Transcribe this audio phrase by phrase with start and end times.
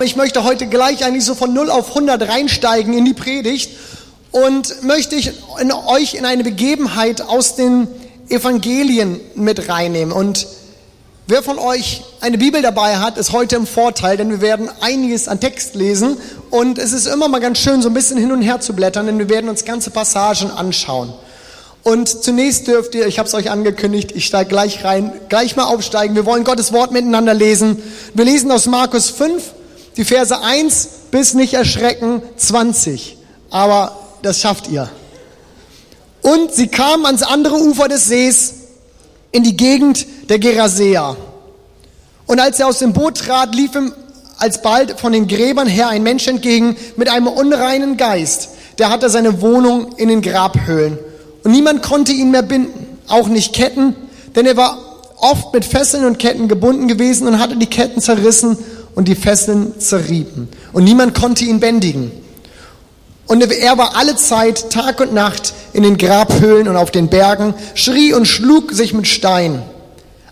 [0.00, 3.72] Ich möchte heute gleich eigentlich so von 0 auf 100 reinsteigen in die Predigt
[4.30, 7.88] und möchte ich in euch in eine Begebenheit aus den
[8.28, 10.12] Evangelien mit reinnehmen.
[10.12, 10.46] Und
[11.26, 15.26] wer von euch eine Bibel dabei hat, ist heute im Vorteil, denn wir werden einiges
[15.26, 16.16] an Text lesen
[16.50, 19.06] und es ist immer mal ganz schön, so ein bisschen hin und her zu blättern,
[19.06, 21.12] denn wir werden uns ganze Passagen anschauen.
[21.82, 25.64] Und zunächst dürft ihr, ich habe es euch angekündigt, ich steige gleich rein, gleich mal
[25.64, 26.14] aufsteigen.
[26.14, 27.82] Wir wollen Gottes Wort miteinander lesen.
[28.14, 29.42] Wir lesen aus Markus 5,
[29.98, 33.18] die Verse 1 bis nicht erschrecken 20.
[33.50, 34.88] Aber das schafft ihr.
[36.22, 38.54] Und sie kamen ans andere Ufer des Sees
[39.32, 41.16] in die Gegend der Gerasea.
[42.26, 43.92] Und als er aus dem Boot trat, lief ihm
[44.38, 48.50] alsbald von den Gräbern her ein Mensch entgegen mit einem unreinen Geist.
[48.78, 50.96] Der hatte seine Wohnung in den Grabhöhlen.
[51.42, 53.96] Und niemand konnte ihn mehr binden, auch nicht Ketten,
[54.36, 54.78] denn er war
[55.16, 58.58] oft mit Fesseln und Ketten gebunden gewesen und hatte die Ketten zerrissen
[58.94, 60.48] und die Fesseln zerrieben.
[60.72, 62.10] Und niemand konnte ihn bändigen.
[63.26, 67.54] Und er war alle Zeit, Tag und Nacht, in den Grabhöhlen und auf den Bergen,
[67.74, 69.62] schrie und schlug sich mit Stein.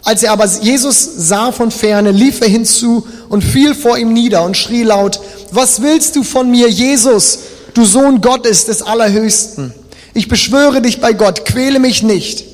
[0.03, 4.45] Als er aber Jesus sah von ferne, lief er hinzu und fiel vor ihm nieder
[4.45, 7.41] und schrie laut, was willst du von mir, Jesus,
[7.75, 9.75] du Sohn Gottes des Allerhöchsten?
[10.15, 12.45] Ich beschwöre dich bei Gott, quäle mich nicht.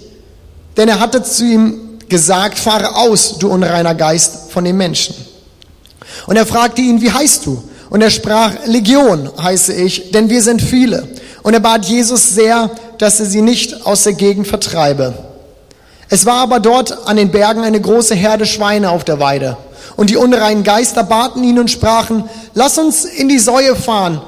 [0.76, 5.14] Denn er hatte zu ihm gesagt, fahre aus, du unreiner Geist, von den Menschen.
[6.26, 7.62] Und er fragte ihn, wie heißt du?
[7.90, 11.08] Und er sprach, Legion heiße ich, denn wir sind viele.
[11.42, 15.14] Und er bat Jesus sehr, dass er sie nicht aus der Gegend vertreibe.
[16.08, 19.56] Es war aber dort an den Bergen eine große Herde Schweine auf der Weide.
[19.96, 22.24] Und die unreinen Geister baten ihn und sprachen,
[22.54, 24.22] lass uns in die Säue fahren.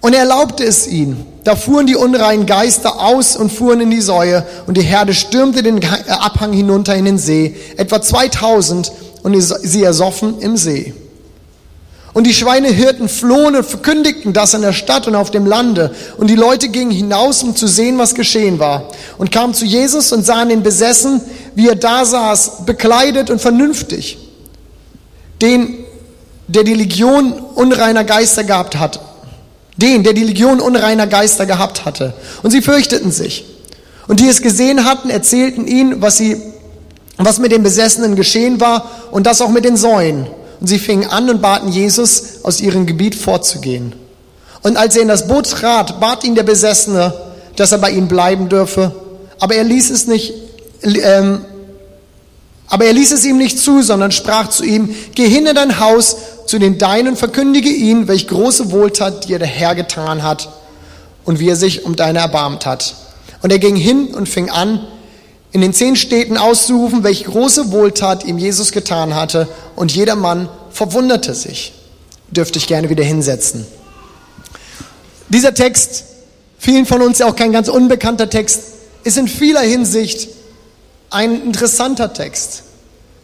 [0.00, 1.26] Und er erlaubte es ihnen.
[1.44, 4.44] Da fuhren die unreinen Geister aus und fuhren in die Säue.
[4.66, 7.56] Und die Herde stürmte den Abhang hinunter in den See.
[7.76, 10.94] Etwa 2000 und sie ersoffen im See.
[12.18, 15.94] Und die Schweinehirten flohen und verkündigten das in der Stadt und auf dem Lande.
[16.16, 18.88] Und die Leute gingen hinaus, um zu sehen, was geschehen war.
[19.18, 21.20] Und kamen zu Jesus und sahen ihn besessen,
[21.54, 24.18] wie er da saß, bekleidet und vernünftig.
[25.40, 25.76] Den,
[26.48, 28.98] der die Legion unreiner Geister gehabt hat.
[29.76, 32.14] Den, der die Legion unreiner Geister gehabt hatte.
[32.42, 33.44] Und sie fürchteten sich.
[34.08, 36.42] Und die es gesehen hatten, erzählten ihn, was sie,
[37.16, 40.26] was mit den Besessenen geschehen war und das auch mit den Säuen.
[40.60, 43.94] Und sie fingen an und baten Jesus, aus ihrem Gebiet fortzugehen.
[44.62, 47.14] Und als er in das Boot trat, bat ihn der Besessene,
[47.56, 48.92] dass er bei ihnen bleiben dürfe.
[49.38, 50.32] Aber er ließ es nicht,
[50.82, 51.44] ähm,
[52.66, 55.80] aber er ließ es ihm nicht zu, sondern sprach zu ihm, geh hin in dein
[55.80, 56.16] Haus
[56.46, 60.48] zu den Deinen, verkündige ihn, welch große Wohltat dir der Herr getan hat
[61.24, 62.94] und wie er sich um deine erbarmt hat.
[63.42, 64.86] Und er ging hin und fing an,
[65.52, 70.48] in den zehn Städten auszurufen, welche große Wohltat ihm Jesus getan hatte, und jeder Mann
[70.70, 71.72] verwunderte sich.
[72.30, 73.66] Dürfte ich gerne wieder hinsetzen.
[75.28, 76.04] Dieser Text,
[76.58, 78.60] vielen von uns ja auch kein ganz unbekannter Text,
[79.04, 80.28] ist in vieler Hinsicht
[81.10, 82.64] ein interessanter Text.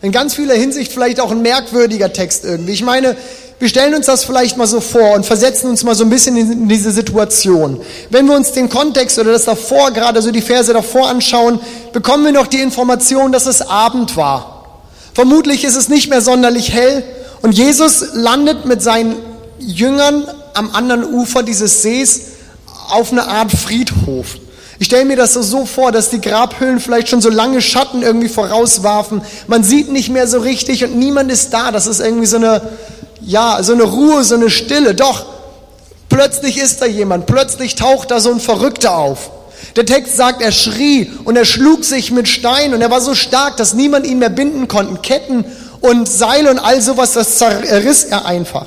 [0.01, 2.73] In ganz vieler Hinsicht vielleicht auch ein merkwürdiger Text irgendwie.
[2.73, 3.17] Ich meine,
[3.65, 6.37] wir stellen uns das vielleicht mal so vor und versetzen uns mal so ein bisschen
[6.37, 7.81] in diese Situation.
[8.11, 11.59] Wenn wir uns den Kontext oder das davor, gerade so die Verse davor anschauen,
[11.95, 14.83] bekommen wir noch die Information, dass es Abend war.
[15.15, 17.05] Vermutlich ist es nicht mehr sonderlich hell
[17.41, 19.17] und Jesus landet mit seinen
[19.59, 22.21] Jüngern am anderen Ufer dieses Sees
[22.91, 24.37] auf eine Art Friedhof.
[24.79, 28.29] Ich stelle mir das so vor, dass die Grabhöhlen vielleicht schon so lange Schatten irgendwie
[28.29, 29.23] vorauswarfen.
[29.47, 31.71] Man sieht nicht mehr so richtig und niemand ist da.
[31.71, 32.61] Das ist irgendwie so eine,
[33.27, 34.95] ja, so eine Ruhe, so eine Stille.
[34.95, 35.27] Doch,
[36.09, 39.31] plötzlich ist da jemand, plötzlich taucht da so ein Verrückter auf.
[39.77, 43.15] Der Text sagt, er schrie und er schlug sich mit Stein und er war so
[43.15, 45.01] stark, dass niemand ihn mehr binden konnte.
[45.01, 45.45] Ketten
[45.81, 48.67] und Seile und all sowas, das zerriss er einfach.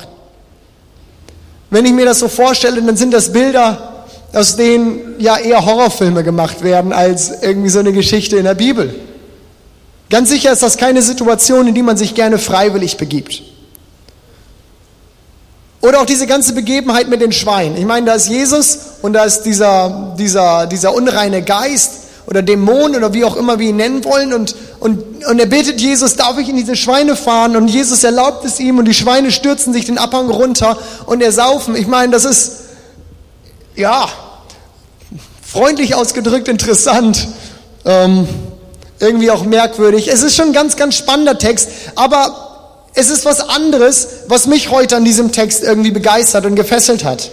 [1.70, 6.24] Wenn ich mir das so vorstelle, dann sind das Bilder, aus denen ja eher Horrorfilme
[6.24, 8.94] gemacht werden als irgendwie so eine Geschichte in der Bibel.
[10.10, 13.44] Ganz sicher ist das keine Situation, in die man sich gerne freiwillig begibt.
[15.88, 17.78] Oder auch diese ganze Begebenheit mit den Schweinen.
[17.78, 21.92] Ich meine, da ist Jesus und da ist dieser, dieser, dieser unreine Geist
[22.26, 25.80] oder Dämon oder wie auch immer wir ihn nennen wollen und, und, und er bittet
[25.80, 27.56] Jesus, darf ich in diese Schweine fahren?
[27.56, 31.74] Und Jesus erlaubt es ihm und die Schweine stürzen sich den Abhang runter und ersaufen.
[31.78, 32.52] Ich meine, das ist,
[33.78, 34.10] ja,
[35.42, 37.30] freundlich ausgedrückt interessant.
[37.86, 38.28] Ähm,
[39.00, 40.10] irgendwie auch merkwürdig.
[40.10, 42.47] Es ist schon ein ganz, ganz spannender Text, aber
[42.98, 47.30] es ist was anderes, was mich heute an diesem Text irgendwie begeistert und gefesselt hat.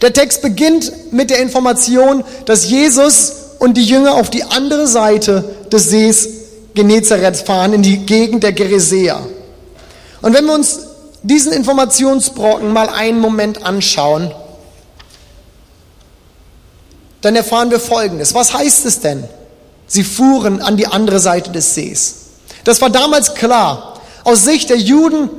[0.00, 5.44] Der Text beginnt mit der Information, dass Jesus und die Jünger auf die andere Seite
[5.70, 6.28] des Sees
[6.74, 9.20] Genezareth fahren, in die Gegend der Geresea.
[10.22, 10.80] Und wenn wir uns
[11.22, 14.32] diesen Informationsbrocken mal einen Moment anschauen,
[17.20, 18.32] dann erfahren wir Folgendes.
[18.32, 19.24] Was heißt es denn?
[19.86, 22.14] Sie fuhren an die andere Seite des Sees.
[22.64, 23.97] Das war damals klar.
[24.24, 25.30] Aus Sicht der Juden,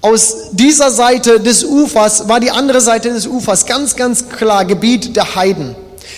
[0.00, 5.16] aus dieser Seite des Ufers, war die andere Seite des Ufers ganz, ganz klar Gebiet
[5.16, 5.74] der Heiden.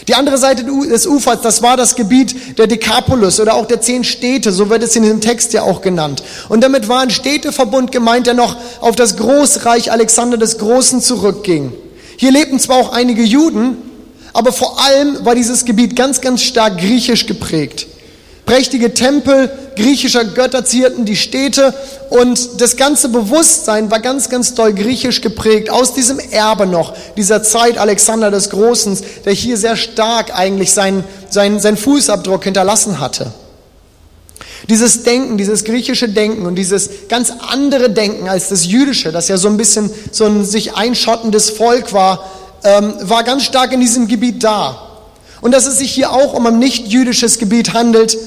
[0.08, 4.05] Die andere Seite des Ufers, das war das Gebiet der Dekapolis oder auch der zehn
[4.05, 6.23] Städte, so wird es in diesem Text ja auch genannt.
[6.49, 11.73] Und damit war ein Städteverbund gemeint, der noch auf das Großreich Alexander des Großen zurückging.
[12.17, 13.76] Hier lebten zwar auch einige Juden,
[14.32, 17.87] aber vor allem war dieses Gebiet ganz, ganz stark griechisch geprägt.
[18.50, 21.73] Prächtige Tempel griechischer Götter zierten die Städte
[22.08, 27.44] und das ganze Bewusstsein war ganz, ganz doll griechisch geprägt aus diesem Erbe noch, dieser
[27.44, 33.32] Zeit Alexander des Großen, der hier sehr stark eigentlich seinen, seinen, seinen Fußabdruck hinterlassen hatte.
[34.69, 39.37] Dieses Denken, dieses griechische Denken und dieses ganz andere Denken als das jüdische, das ja
[39.37, 42.29] so ein bisschen so ein sich einschottendes Volk war,
[42.64, 44.88] ähm, war ganz stark in diesem Gebiet da.
[45.41, 48.19] Und dass es sich hier auch um ein nicht-jüdisches Gebiet handelt,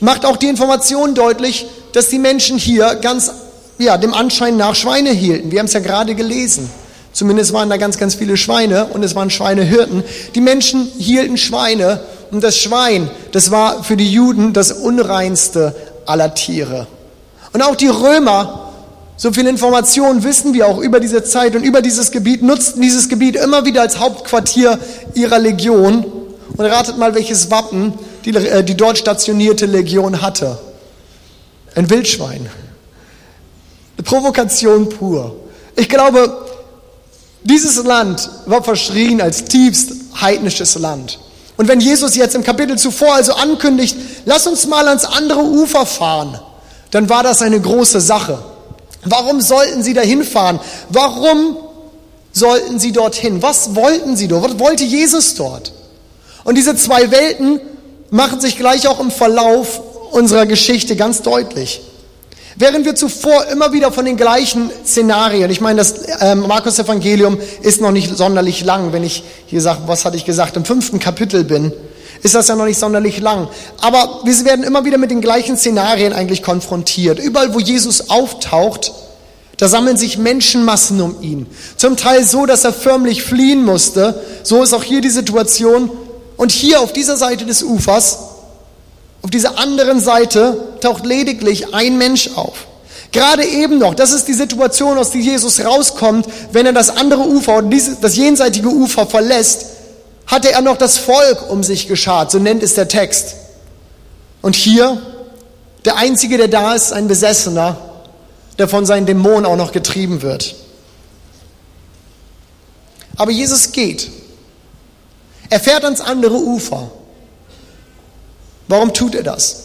[0.00, 3.30] macht auch die Information deutlich, dass die Menschen hier ganz,
[3.78, 5.50] ja, dem Anschein nach Schweine hielten.
[5.50, 6.70] Wir haben es ja gerade gelesen.
[7.12, 10.04] Zumindest waren da ganz, ganz viele Schweine und es waren Schweinehirten.
[10.34, 12.00] Die Menschen hielten Schweine
[12.30, 15.74] und das Schwein, das war für die Juden das unreinste
[16.06, 16.86] aller Tiere.
[17.52, 18.70] Und auch die Römer
[19.16, 23.10] so viel Information wissen wir auch über diese Zeit und über dieses Gebiet, nutzten dieses
[23.10, 24.78] Gebiet immer wieder als Hauptquartier
[25.12, 26.06] ihrer Legion.
[26.56, 27.92] Und ratet mal, welches Wappen
[28.24, 30.58] die, äh, die dort stationierte Legion hatte.
[31.74, 32.48] Ein Wildschwein.
[33.96, 35.36] Eine Provokation pur.
[35.76, 36.46] Ich glaube,
[37.42, 41.18] dieses Land war verschrien als tiefst heidnisches Land.
[41.56, 45.86] Und wenn Jesus jetzt im Kapitel zuvor also ankündigt, lass uns mal ans andere Ufer
[45.86, 46.38] fahren,
[46.90, 48.38] dann war das eine große Sache.
[49.04, 50.60] Warum sollten sie dahin fahren?
[50.88, 51.56] Warum
[52.32, 53.42] sollten sie dorthin?
[53.42, 54.44] Was wollten sie dort?
[54.44, 55.72] Was wollte Jesus dort?
[56.44, 57.60] Und diese zwei Welten
[58.10, 59.80] machen sich gleich auch im Verlauf
[60.10, 61.82] unserer Geschichte ganz deutlich.
[62.56, 67.38] Während wir zuvor immer wieder von den gleichen Szenarien, ich meine, das äh, Markus Evangelium
[67.62, 70.98] ist noch nicht sonderlich lang, wenn ich hier sage, was hatte ich gesagt, im fünften
[70.98, 71.72] Kapitel bin,
[72.22, 73.48] ist das ja noch nicht sonderlich lang.
[73.80, 77.18] Aber wir werden immer wieder mit den gleichen Szenarien eigentlich konfrontiert.
[77.18, 78.92] Überall, wo Jesus auftaucht,
[79.56, 81.46] da sammeln sich Menschenmassen um ihn.
[81.76, 84.20] Zum Teil so, dass er förmlich fliehen musste.
[84.42, 85.90] So ist auch hier die Situation.
[86.40, 88.16] Und hier auf dieser Seite des Ufers,
[89.20, 92.66] auf dieser anderen Seite, taucht lediglich ein Mensch auf.
[93.12, 97.28] Gerade eben noch, das ist die Situation, aus der Jesus rauskommt, wenn er das andere
[97.28, 99.66] Ufer, das jenseitige Ufer verlässt
[100.28, 103.34] hatte er noch das Volk um sich geschart, so nennt es der Text.
[104.40, 104.96] Und hier,
[105.84, 107.76] der Einzige, der da ist, ein Besessener,
[108.58, 110.54] der von seinen Dämonen auch noch getrieben wird.
[113.16, 114.08] Aber Jesus geht.
[115.50, 116.90] Er fährt ans andere Ufer.
[118.68, 119.64] Warum tut er das?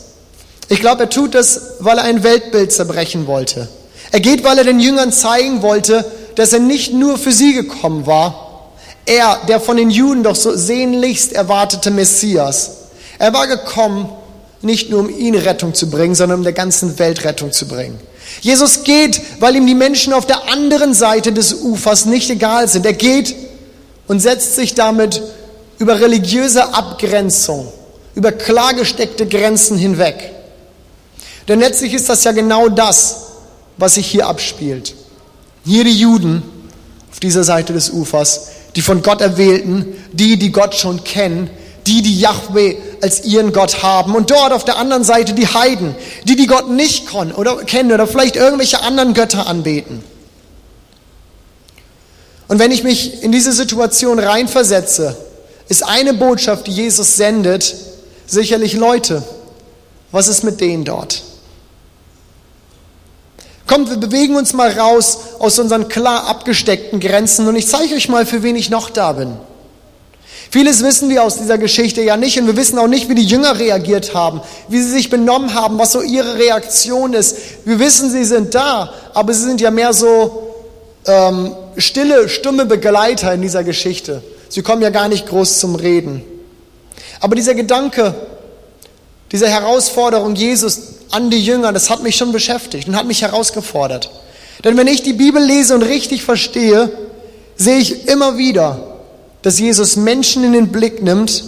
[0.68, 3.68] Ich glaube, er tut das, weil er ein Weltbild zerbrechen wollte.
[4.12, 6.04] Er geht, weil er den Jüngern zeigen wollte,
[6.36, 8.72] dass er nicht nur für sie gekommen war,
[9.06, 12.72] er, der von den Juden doch so sehnlichst erwartete Messias,
[13.20, 14.10] er war gekommen,
[14.62, 18.00] nicht nur um ihnen Rettung zu bringen, sondern um der ganzen Welt Rettung zu bringen.
[18.42, 22.86] Jesus geht, weil ihm die Menschen auf der anderen Seite des Ufers nicht egal sind.
[22.86, 23.36] Er geht
[24.08, 25.22] und setzt sich damit
[25.78, 27.72] über religiöse Abgrenzung,
[28.16, 30.32] über klargesteckte Grenzen hinweg.
[31.48, 33.26] Denn letztlich ist das ja genau das,
[33.78, 34.96] was sich hier abspielt.
[35.66, 36.44] Hier die Juden
[37.12, 41.50] auf dieser Seite des Ufers, die von Gott erwählten, die, die Gott schon kennen,
[41.88, 44.16] die, die Yahweh als ihren Gott haben.
[44.16, 48.08] Und dort auf der anderen Seite die Heiden, die, die Gott nicht oder kennen oder
[48.08, 50.04] vielleicht irgendwelche anderen Götter anbeten.
[52.48, 55.18] Und wenn ich mich in diese Situation reinversetze,
[55.68, 57.76] ist eine Botschaft, die Jesus sendet,
[58.28, 59.24] sicherlich Leute,
[60.12, 61.24] was ist mit denen dort?
[63.68, 68.10] Kommt, wir bewegen uns mal raus aus unseren klar abgesteckten Grenzen und ich zeige euch
[68.10, 69.38] mal, für wen ich noch da bin.
[70.52, 73.26] Vieles wissen wir aus dieser Geschichte ja nicht und wir wissen auch nicht, wie die
[73.26, 77.38] Jünger reagiert haben, wie sie sich benommen haben, was so ihre Reaktion ist.
[77.66, 80.54] Wir wissen, sie sind da, aber sie sind ja mehr so
[81.08, 84.22] ähm, stille, stumme Begleiter in dieser Geschichte.
[84.56, 86.24] Sie kommen ja gar nicht groß zum Reden.
[87.20, 88.16] Aber dieser Gedanke,
[89.34, 90.80] diese Herausforderung Jesus
[91.12, 94.10] an die Jünger, das hat mich schon beschäftigt und hat mich herausgefordert.
[94.64, 96.90] Denn wenn ich die Bibel lese und richtig verstehe,
[97.58, 98.96] sehe ich immer wieder,
[99.42, 101.44] dass Jesus Menschen in den Blick nimmt,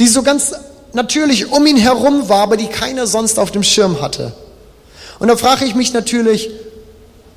[0.00, 0.50] die so ganz
[0.94, 4.32] natürlich um ihn herum war, aber die keiner sonst auf dem Schirm hatte.
[5.20, 6.50] Und da frage ich mich natürlich,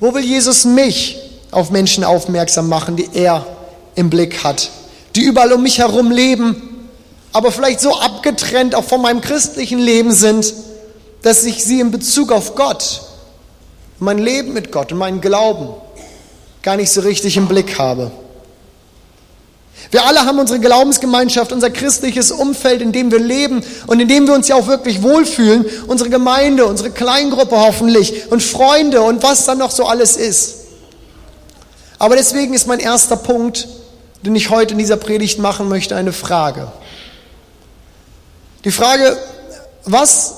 [0.00, 1.16] Wo will Jesus mich
[1.52, 3.46] auf Menschen aufmerksam machen, die er
[3.94, 4.68] im Blick hat,
[5.16, 6.88] die überall um mich herum leben,
[7.32, 10.54] aber vielleicht so abgetrennt auch von meinem christlichen Leben sind,
[11.22, 13.02] dass ich sie in Bezug auf Gott,
[13.98, 15.74] mein Leben mit Gott und meinen Glauben
[16.62, 18.10] gar nicht so richtig im Blick habe.
[19.90, 24.26] Wir alle haben unsere Glaubensgemeinschaft, unser christliches Umfeld, in dem wir leben und in dem
[24.26, 29.46] wir uns ja auch wirklich wohlfühlen, unsere Gemeinde, unsere Kleingruppe hoffentlich und Freunde und was
[29.46, 30.56] dann noch so alles ist.
[31.98, 33.68] Aber deswegen ist mein erster Punkt,
[34.26, 36.72] den ich heute in dieser Predigt machen möchte, eine Frage.
[38.64, 39.16] Die Frage,
[39.84, 40.34] was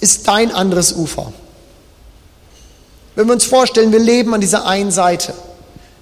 [0.00, 1.32] ist dein anderes Ufer?
[3.14, 5.34] Wenn wir uns vorstellen, wir leben an dieser einen Seite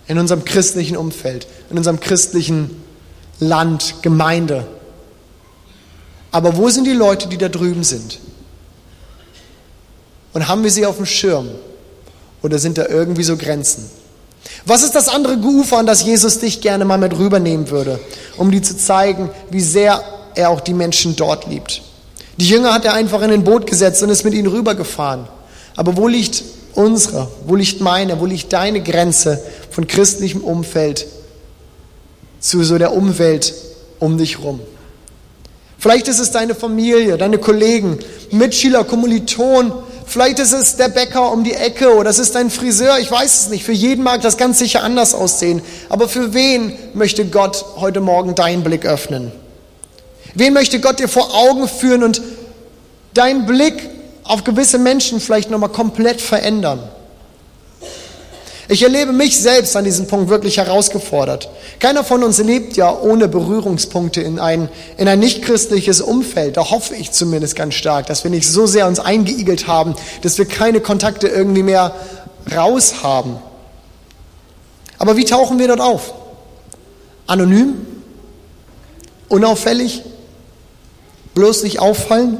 [0.07, 2.85] in unserem christlichen Umfeld, in unserem christlichen
[3.41, 4.65] Land, Gemeinde.
[6.31, 8.21] Aber wo sind die Leute, die da drüben sind?
[10.33, 11.49] Und haben wir sie auf dem Schirm?
[12.43, 13.91] Oder sind da irgendwie so Grenzen?
[14.65, 18.01] Was ist das andere Ufer, an das Jesus dich gerne mal mit rübernehmen würde,
[18.37, 20.03] um dir zu zeigen, wie sehr
[20.35, 21.83] er auch die Menschen dort liebt?
[22.39, 25.27] Die Jünger hat er einfach in ein Boot gesetzt und ist mit ihnen rübergefahren.
[25.77, 31.07] Aber wo liegt unsere, wo liegt meine, wo liegt deine Grenze von christlichem Umfeld
[32.41, 33.55] zu so der Umwelt
[33.99, 34.61] um dich rum?
[35.79, 37.99] Vielleicht ist es deine Familie, deine Kollegen,
[38.31, 39.73] Mitschüler, Kommilitonen.
[40.07, 42.99] Vielleicht ist es der Bäcker um die Ecke oder es ist dein Friseur.
[42.99, 43.65] Ich weiß es nicht.
[43.65, 45.61] Für jeden mag das ganz sicher anders aussehen.
[45.89, 49.33] Aber für wen möchte Gott heute Morgen deinen Blick öffnen?
[50.35, 52.23] Wen möchte Gott dir vor Augen führen und
[53.15, 53.91] deinen Blick
[54.23, 56.81] auf gewisse Menschen vielleicht nochmal komplett verändern.
[58.69, 61.49] Ich erlebe mich selbst an diesem Punkt wirklich herausgefordert.
[61.79, 66.57] Keiner von uns lebt ja ohne Berührungspunkte in ein, in ein nichtchristliches Umfeld.
[66.57, 70.39] Da hoffe ich zumindest ganz stark, dass wir nicht so sehr uns eingeigelt haben, dass
[70.39, 71.95] wir keine Kontakte irgendwie mehr
[72.55, 73.37] raus haben.
[74.99, 76.13] Aber wie tauchen wir dort auf?
[77.29, 77.87] Anonym?
[79.29, 80.03] Unauffällig?
[81.35, 82.39] Bloß nicht auffallen?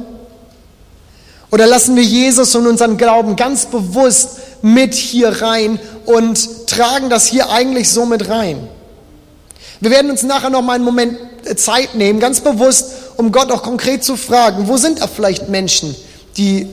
[1.51, 7.27] Oder lassen wir Jesus und unseren Glauben ganz bewusst mit hier rein und tragen das
[7.27, 8.67] hier eigentlich so mit rein?
[9.79, 13.51] Wir werden uns nachher noch mal einen Moment äh, Zeit nehmen, ganz bewusst, um Gott
[13.51, 15.95] auch konkret zu fragen, wo sind da vielleicht Menschen,
[16.37, 16.67] die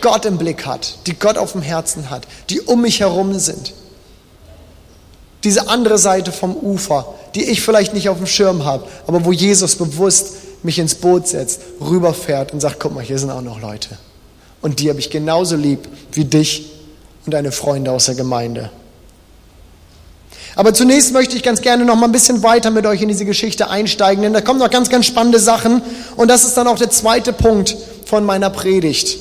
[0.00, 3.72] Gott im Blick hat, die Gott auf dem Herzen hat, die um mich herum sind.
[5.44, 9.32] Diese andere Seite vom Ufer, die ich vielleicht nicht auf dem Schirm habe, aber wo
[9.32, 13.60] Jesus bewusst mich ins Boot setzt, rüberfährt und sagt, guck mal, hier sind auch noch
[13.60, 13.90] Leute.
[14.60, 16.72] Und die habe ich genauso lieb wie dich
[17.28, 18.70] und deine Freunde aus der Gemeinde.
[20.56, 23.26] Aber zunächst möchte ich ganz gerne noch mal ein bisschen weiter mit euch in diese
[23.26, 25.82] Geschichte einsteigen, denn da kommen noch ganz, ganz spannende Sachen.
[26.16, 29.18] Und das ist dann auch der zweite Punkt von meiner Predigt.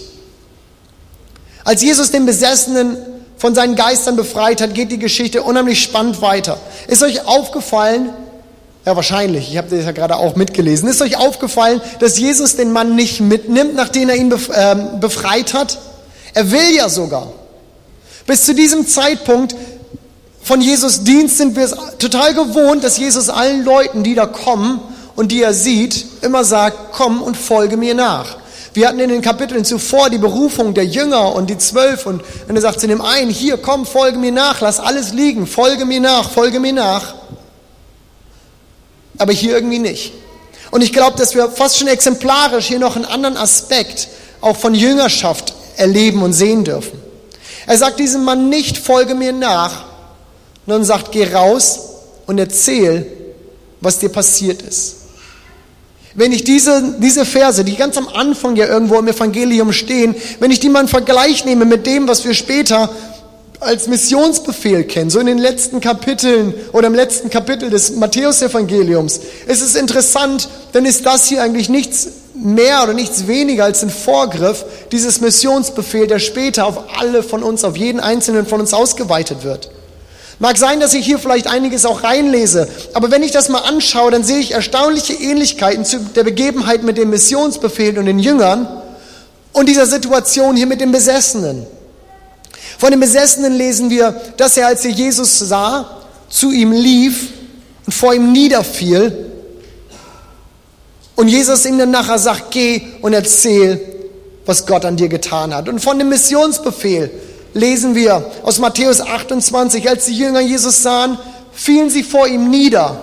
[1.66, 2.96] Als Jesus den Besessenen
[3.36, 6.58] von seinen Geistern befreit hat, geht die Geschichte unheimlich spannend weiter.
[6.88, 8.12] Ist euch aufgefallen,
[8.86, 9.52] ja, wahrscheinlich.
[9.52, 10.88] Ich habe das ja gerade auch mitgelesen.
[10.88, 15.78] Ist euch aufgefallen, dass Jesus den Mann nicht mitnimmt, nachdem er ihn ähm, befreit hat?
[16.34, 17.34] Er will ja sogar.
[18.28, 19.56] Bis zu diesem Zeitpunkt
[20.44, 24.80] von Jesus Dienst sind wir es total gewohnt, dass Jesus allen Leuten, die da kommen
[25.16, 28.38] und die er sieht, immer sagt, komm und folge mir nach.
[28.76, 32.56] Wir hatten in den Kapiteln zuvor die Berufung der Jünger und die Zwölf und wenn
[32.56, 36.00] er sagt zu dem einen, hier komm, folge mir nach, lass alles liegen, folge mir
[36.00, 37.16] nach, folge mir nach
[39.18, 40.14] aber hier irgendwie nicht.
[40.72, 44.10] Und ich glaube, dass wir fast schon exemplarisch hier noch einen anderen Aspekt
[44.42, 47.00] auch von Jüngerschaft erleben und sehen dürfen.
[47.68, 49.84] Er sagt diesem Mann nicht, folge mir nach,
[50.66, 51.80] sondern sagt, geh raus
[52.26, 53.06] und erzähl,
[53.82, 54.96] was dir passiert ist.
[56.16, 60.50] Wenn ich diese, diese Verse, die ganz am Anfang ja irgendwo im Evangelium stehen, wenn
[60.50, 62.90] ich die mal in Vergleich nehme mit dem, was wir später
[63.60, 69.62] als Missionsbefehl kennen, so in den letzten Kapiteln oder im letzten Kapitel des Matthäusevangeliums, ist
[69.62, 72.08] es interessant, denn ist das hier eigentlich nichts
[72.44, 77.64] mehr oder nichts weniger als ein Vorgriff dieses Missionsbefehl, der später auf alle von uns,
[77.64, 79.70] auf jeden einzelnen von uns ausgeweitet wird.
[80.40, 84.12] Mag sein, dass ich hier vielleicht einiges auch reinlese, aber wenn ich das mal anschaue,
[84.12, 88.68] dann sehe ich erstaunliche Ähnlichkeiten zu der Begebenheit mit dem Missionsbefehl und den Jüngern
[89.54, 91.66] und dieser Situation hier mit den Besessenen.
[92.78, 95.98] Von dem Besessenen lesen wir, dass er, als er Jesus sah,
[96.30, 97.30] zu ihm lief
[97.88, 99.32] und vor ihm niederfiel.
[101.18, 103.82] Und Jesus ihm dann nachher sagt, geh und erzähl,
[104.46, 105.68] was Gott an dir getan hat.
[105.68, 107.10] Und von dem Missionsbefehl
[107.56, 111.18] lesen wir aus Matthäus 28, als die Jünger Jesus sahen,
[111.52, 113.02] fielen sie vor ihm nieder.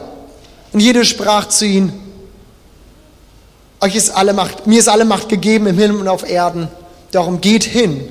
[0.73, 1.93] Und jeder sprach zu ihnen,
[3.81, 6.69] euch ist alle Macht, mir ist alle Macht gegeben im Himmel und auf Erden.
[7.11, 8.09] Darum geht hin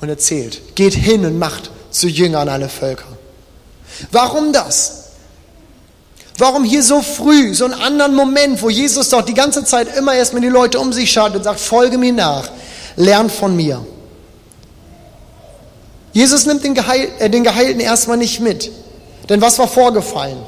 [0.00, 0.74] und erzählt.
[0.74, 3.06] Geht hin und macht zu Jüngern alle Völker.
[4.10, 5.05] Warum das?
[6.38, 10.14] Warum hier so früh, so einen anderen Moment, wo Jesus doch die ganze Zeit immer
[10.14, 12.50] erstmal die Leute um sich schaut und sagt, folge mir nach,
[12.96, 13.84] lernt von mir.
[16.12, 18.70] Jesus nimmt den, Geheil, äh, den Geheilten erstmal nicht mit.
[19.28, 20.38] Denn was war vorgefallen?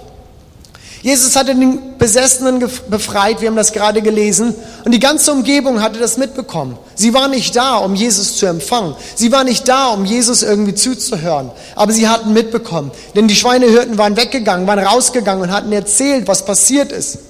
[1.08, 5.98] Jesus hatte den Besessenen befreit, wir haben das gerade gelesen, und die ganze Umgebung hatte
[5.98, 6.76] das mitbekommen.
[6.94, 8.94] Sie war nicht da, um Jesus zu empfangen.
[9.14, 11.50] Sie war nicht da, um Jesus irgendwie zuzuhören.
[11.76, 12.90] Aber sie hatten mitbekommen.
[13.14, 17.20] Denn die Schweinehirten waren weggegangen, waren rausgegangen und hatten erzählt, was passiert ist.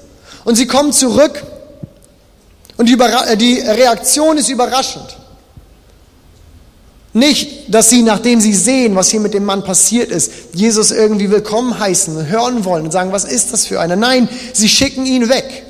[0.45, 1.41] Und sie kommen zurück
[2.79, 5.17] und die, äh, die Reaktion ist überraschend.
[7.15, 11.31] Nicht, dass sie, nachdem sie sehen, was hier mit dem Mann passiert ist, Jesus irgendwie
[11.31, 13.97] willkommen heißen hören wollen und sagen, was ist das für einer?
[13.97, 15.65] Nein, sie schicken ihn weg.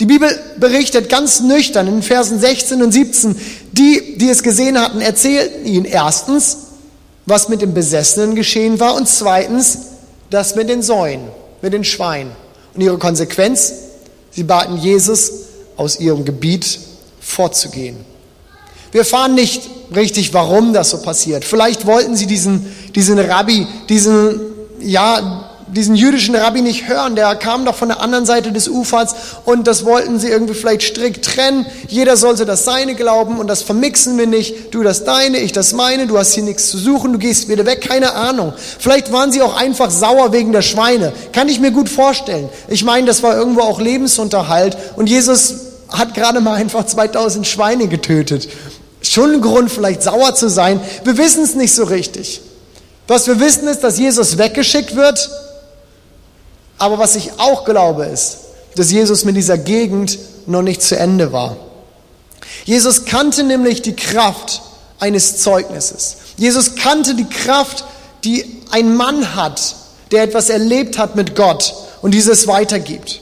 [0.00, 0.28] Die Bibel
[0.58, 3.36] berichtet ganz nüchtern in Versen 16 und 17,
[3.72, 6.58] die, die es gesehen hatten, erzählten ihnen erstens,
[7.26, 9.78] was mit dem Besessenen geschehen war und zweitens,
[10.30, 11.20] das mit den Säuen,
[11.62, 12.32] mit den Schweinen.
[12.74, 13.72] Und ihre Konsequenz,
[14.32, 15.30] sie baten Jesus,
[15.76, 16.80] aus ihrem Gebiet
[17.20, 17.96] fortzugehen.
[18.94, 21.44] Wir erfahren nicht richtig, warum das so passiert.
[21.44, 24.40] Vielleicht wollten sie diesen, diesen Rabbi, diesen,
[24.78, 27.16] ja, diesen jüdischen Rabbi nicht hören.
[27.16, 30.82] Der kam doch von der anderen Seite des Ufers und das wollten sie irgendwie vielleicht
[30.82, 31.66] strikt trennen.
[31.88, 34.72] Jeder sollte das Seine glauben und das vermixen wir nicht.
[34.72, 37.66] Du das Deine, ich das meine, du hast hier nichts zu suchen, du gehst wieder
[37.66, 37.80] weg.
[37.80, 38.52] Keine Ahnung.
[38.78, 41.12] Vielleicht waren sie auch einfach sauer wegen der Schweine.
[41.32, 42.48] Kann ich mir gut vorstellen.
[42.68, 45.54] Ich meine, das war irgendwo auch Lebensunterhalt und Jesus
[45.88, 48.48] hat gerade mal einfach 2000 Schweine getötet.
[49.06, 50.80] Schon ein Grund, vielleicht sauer zu sein.
[51.04, 52.40] Wir wissen es nicht so richtig.
[53.06, 55.30] Was wir wissen ist, dass Jesus weggeschickt wird.
[56.78, 58.38] Aber was ich auch glaube ist,
[58.76, 61.56] dass Jesus mit dieser Gegend noch nicht zu Ende war.
[62.64, 64.62] Jesus kannte nämlich die Kraft
[64.98, 66.16] eines Zeugnisses.
[66.36, 67.84] Jesus kannte die Kraft,
[68.24, 69.76] die ein Mann hat,
[70.10, 73.20] der etwas erlebt hat mit Gott und dieses weitergibt.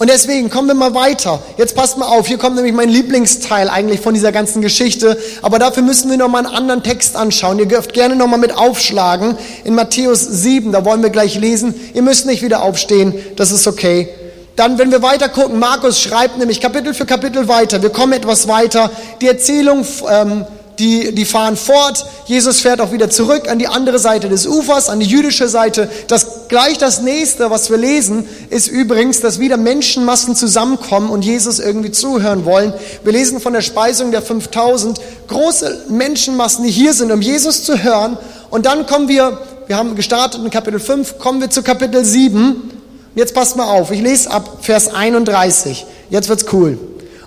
[0.00, 1.42] Und deswegen kommen wir mal weiter.
[1.58, 5.18] Jetzt passt mal auf, hier kommt nämlich mein Lieblingsteil eigentlich von dieser ganzen Geschichte.
[5.42, 7.58] Aber dafür müssen wir nochmal einen anderen Text anschauen.
[7.58, 11.74] Ihr dürft gerne nochmal mit aufschlagen in Matthäus 7, da wollen wir gleich lesen.
[11.92, 14.08] Ihr müsst nicht wieder aufstehen, das ist okay.
[14.56, 17.82] Dann, wenn wir weiter gucken, Markus schreibt nämlich Kapitel für Kapitel weiter.
[17.82, 18.90] Wir kommen etwas weiter.
[19.20, 20.46] Die Erzählung ähm,
[20.80, 22.04] die, die fahren fort.
[22.24, 25.90] Jesus fährt auch wieder zurück an die andere Seite des Ufers, an die jüdische Seite.
[26.08, 31.58] Das, gleich das nächste, was wir lesen, ist übrigens, dass wieder Menschenmassen zusammenkommen und Jesus
[31.60, 32.72] irgendwie zuhören wollen.
[33.04, 35.00] Wir lesen von der Speisung der 5000.
[35.28, 38.16] Große Menschenmassen, die hier sind, um Jesus zu hören.
[38.48, 42.70] Und dann kommen wir, wir haben gestartet in Kapitel 5, kommen wir zu Kapitel 7.
[43.14, 45.84] Jetzt passt mal auf, ich lese ab Vers 31.
[46.08, 46.78] Jetzt wird's cool.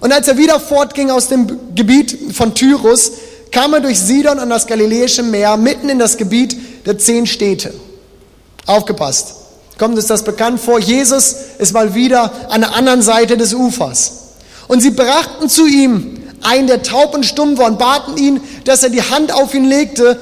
[0.03, 3.13] Und als er wieder fortging aus dem Gebiet von Tyrus,
[3.53, 7.73] kam er durch Sidon an das Galiläische Meer, mitten in das Gebiet der zehn Städte.
[8.65, 9.35] Aufgepasst.
[9.77, 10.79] Kommt uns das bekannt vor?
[10.79, 14.11] Jesus ist mal wieder an der anderen Seite des Ufers.
[14.67, 18.83] Und sie brachten zu ihm einen, der taub und stumm war, und baten ihn, dass
[18.83, 20.19] er die Hand auf ihn legte,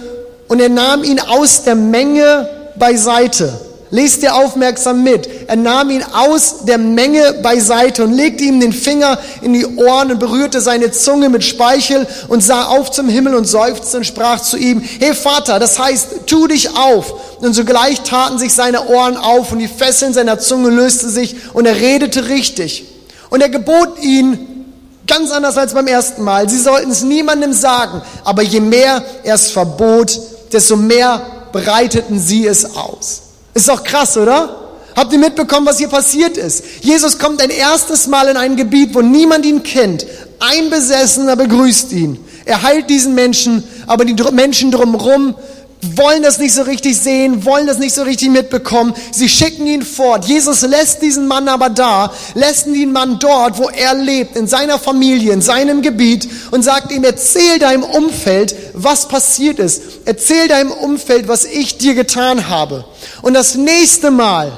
[0.47, 5.27] und er nahm ihn aus der Menge beiseite Lest ihr aufmerksam mit.
[5.49, 10.11] Er nahm ihn aus der Menge beiseite und legte ihm den Finger in die Ohren
[10.13, 14.39] und berührte seine Zunge mit Speichel und sah auf zum Himmel und seufzte und sprach
[14.39, 17.39] zu ihm, Hey Vater, das heißt, tu dich auf.
[17.41, 21.65] Und sogleich taten sich seine Ohren auf und die Fesseln seiner Zunge löste sich und
[21.65, 22.85] er redete richtig.
[23.29, 24.65] Und er gebot ihn,
[25.05, 29.35] ganz anders als beim ersten Mal, sie sollten es niemandem sagen, aber je mehr er
[29.35, 30.17] es verbot,
[30.53, 33.30] desto mehr breiteten sie es aus.
[33.53, 34.57] Ist doch krass, oder?
[34.95, 36.63] Habt ihr mitbekommen, was hier passiert ist?
[36.81, 40.05] Jesus kommt ein erstes Mal in ein Gebiet, wo niemand ihn kennt.
[40.39, 42.19] Ein Besessener begrüßt ihn.
[42.45, 45.35] Er heilt diesen Menschen, aber die Menschen drumherum
[45.81, 48.93] wollen das nicht so richtig sehen, wollen das nicht so richtig mitbekommen.
[49.11, 50.25] Sie schicken ihn fort.
[50.25, 54.77] Jesus lässt diesen Mann aber da, lässt den Mann dort, wo er lebt, in seiner
[54.77, 59.81] Familie, in seinem Gebiet und sagt ihm, erzähl deinem Umfeld, was passiert ist.
[60.05, 62.85] Erzähl deinem Umfeld, was ich dir getan habe.
[63.21, 64.51] Und das nächste Mal,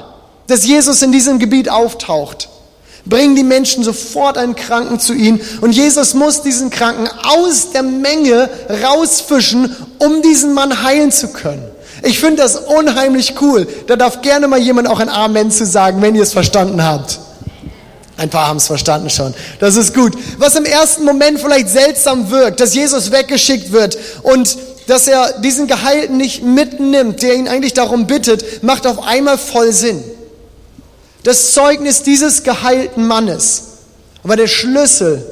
[0.46, 2.48] dass Jesus in diesem Gebiet auftaucht,
[3.06, 7.82] bringen die Menschen sofort einen Kranken zu ihm und Jesus muss diesen Kranken aus der
[7.82, 8.48] Menge
[8.82, 11.64] rausfischen, um diesen Mann heilen zu können.
[12.02, 13.66] Ich finde das unheimlich cool.
[13.86, 17.18] Da darf gerne mal jemand auch ein Amen zu sagen, wenn ihr es verstanden habt.
[18.16, 19.34] Ein paar haben es verstanden schon.
[19.58, 20.12] Das ist gut.
[20.38, 25.66] Was im ersten Moment vielleicht seltsam wirkt, dass Jesus weggeschickt wird und dass er diesen
[25.66, 30.04] Geheilten nicht mitnimmt, der ihn eigentlich darum bittet, macht auf einmal voll Sinn.
[31.24, 33.62] Das Zeugnis dieses geheilten Mannes
[34.22, 35.24] war der Schlüssel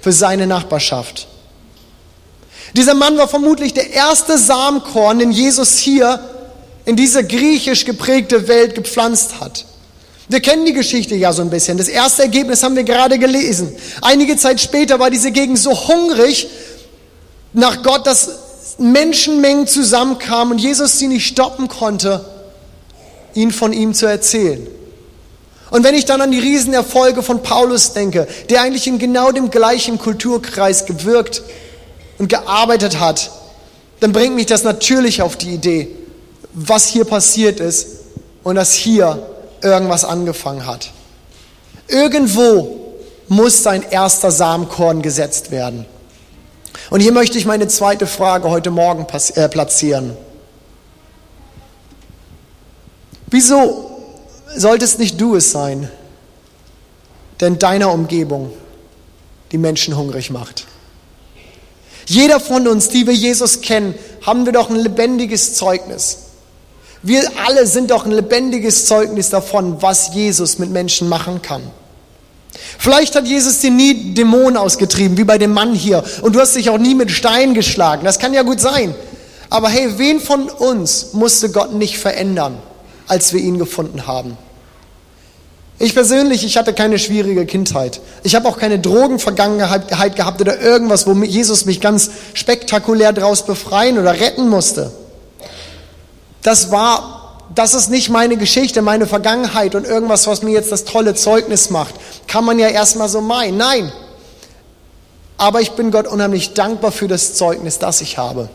[0.00, 1.28] für seine Nachbarschaft.
[2.74, 6.20] Dieser Mann war vermutlich der erste Samenkorn, den Jesus hier
[6.84, 9.64] in diese griechisch geprägte Welt gepflanzt hat.
[10.28, 11.78] Wir kennen die Geschichte ja so ein bisschen.
[11.78, 13.72] Das erste Ergebnis haben wir gerade gelesen.
[14.02, 16.48] Einige Zeit später war diese Gegend so hungrig
[17.52, 18.30] nach Gott, dass
[18.78, 22.24] Menschenmengen zusammenkamen und Jesus sie nicht stoppen konnte,
[23.34, 24.66] ihnen von ihm zu erzählen.
[25.76, 29.50] Und wenn ich dann an die Riesenerfolge von Paulus denke, der eigentlich in genau dem
[29.50, 31.42] gleichen Kulturkreis gewirkt
[32.16, 33.30] und gearbeitet hat,
[34.00, 35.94] dann bringt mich das natürlich auf die Idee,
[36.54, 37.88] was hier passiert ist
[38.42, 39.18] und dass hier
[39.60, 40.92] irgendwas angefangen hat.
[41.88, 42.94] Irgendwo
[43.28, 45.84] muss sein erster Samenkorn gesetzt werden.
[46.88, 50.16] Und hier möchte ich meine zweite Frage heute Morgen äh, platzieren.
[53.26, 53.85] Wieso
[54.56, 55.90] solltest nicht du es sein,
[57.40, 58.52] der in deiner Umgebung
[59.52, 60.66] die Menschen hungrig macht?
[62.06, 66.18] Jeder von uns, die wir Jesus kennen, haben wir doch ein lebendiges Zeugnis.
[67.02, 71.62] Wir alle sind doch ein lebendiges Zeugnis davon, was Jesus mit Menschen machen kann.
[72.78, 76.56] Vielleicht hat Jesus dir nie Dämonen ausgetrieben, wie bei dem Mann hier, und du hast
[76.56, 78.04] dich auch nie mit Steinen geschlagen.
[78.04, 78.94] Das kann ja gut sein.
[79.50, 82.58] Aber hey, wen von uns musste Gott nicht verändern,
[83.06, 84.36] als wir ihn gefunden haben?
[85.78, 88.00] Ich persönlich, ich hatte keine schwierige Kindheit.
[88.22, 93.98] Ich habe auch keine Drogenvergangenheit gehabt oder irgendwas, wo Jesus mich ganz spektakulär daraus befreien
[93.98, 94.90] oder retten musste
[96.46, 100.84] das war, das ist nicht meine Geschichte, meine Vergangenheit und irgendwas, was mir jetzt das
[100.84, 101.96] tolle Zeugnis macht.
[102.28, 103.56] Kann man ja erstmal so meinen.
[103.56, 103.90] Nein.
[105.38, 108.48] Aber ich bin Gott unheimlich dankbar für das Zeugnis, das ich habe.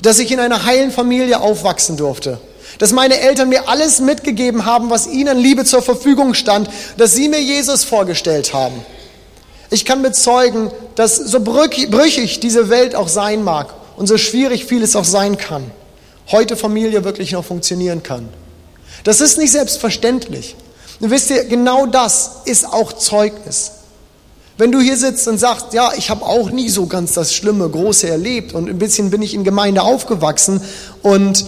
[0.00, 2.38] Dass ich in einer heilen Familie aufwachsen durfte.
[2.82, 7.28] Dass meine Eltern mir alles mitgegeben haben, was ihnen Liebe zur Verfügung stand, dass sie
[7.28, 8.74] mir Jesus vorgestellt haben.
[9.70, 14.96] Ich kann bezeugen, dass so brüchig diese Welt auch sein mag und so schwierig vieles
[14.96, 15.70] auch sein kann,
[16.32, 18.28] heute Familie wirklich noch funktionieren kann.
[19.04, 20.56] Das ist nicht selbstverständlich.
[20.98, 23.74] Und wisst ihr, genau das ist auch Zeugnis.
[24.58, 27.68] Wenn du hier sitzt und sagst, ja, ich habe auch nie so ganz das Schlimme,
[27.68, 30.60] Große erlebt und ein bisschen bin ich in Gemeinde aufgewachsen
[31.02, 31.44] und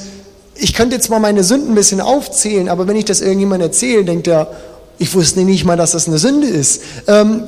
[0.57, 4.05] ich könnte jetzt mal meine Sünden ein bisschen aufzählen, aber wenn ich das irgendjemand erzähle,
[4.05, 4.51] denkt er,
[4.99, 6.83] ich wusste nicht mal, dass das eine Sünde ist.
[7.07, 7.45] Ähm,